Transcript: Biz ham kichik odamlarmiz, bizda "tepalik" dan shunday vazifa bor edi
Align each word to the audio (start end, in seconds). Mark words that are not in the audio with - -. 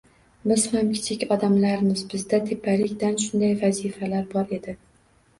Biz 0.51 0.61
ham 0.75 0.87
kichik 0.93 1.25
odamlarmiz, 1.33 1.99
bizda 2.13 2.39
"tepalik" 2.47 2.95
dan 3.03 3.19
shunday 3.25 3.53
vazifa 3.65 4.09
bor 4.33 4.57
edi 4.59 4.75